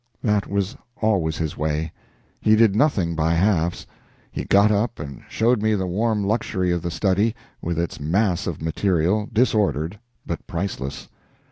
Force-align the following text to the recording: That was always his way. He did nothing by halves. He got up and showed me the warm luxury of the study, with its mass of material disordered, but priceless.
That 0.23 0.47
was 0.47 0.75
always 0.99 1.37
his 1.37 1.55
way. 1.55 1.91
He 2.41 2.55
did 2.55 2.75
nothing 2.75 3.13
by 3.13 3.35
halves. 3.35 3.85
He 4.31 4.45
got 4.45 4.71
up 4.71 4.99
and 4.99 5.21
showed 5.29 5.61
me 5.61 5.75
the 5.75 5.85
warm 5.85 6.23
luxury 6.23 6.71
of 6.71 6.81
the 6.81 6.89
study, 6.89 7.35
with 7.61 7.77
its 7.77 7.99
mass 7.99 8.47
of 8.47 8.63
material 8.63 9.29
disordered, 9.31 9.99
but 10.25 10.47
priceless. 10.47 11.07